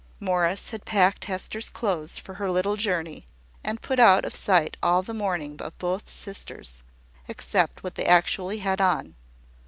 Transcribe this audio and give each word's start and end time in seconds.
Morris 0.19 0.71
had 0.71 0.83
packed 0.83 1.25
Hester's 1.25 1.69
clothes 1.69 2.17
for 2.17 2.33
her 2.41 2.49
little 2.49 2.75
journey, 2.75 3.27
and 3.63 3.83
put 3.83 3.99
out 3.99 4.25
of 4.25 4.33
sight 4.33 4.75
all 4.81 5.03
the 5.03 5.13
mourning 5.13 5.61
of 5.61 5.77
both 5.77 6.09
sisters, 6.09 6.81
except 7.27 7.83
what 7.83 7.93
they 7.93 8.05
actually 8.05 8.57
had 8.57 8.81
on. 8.81 9.13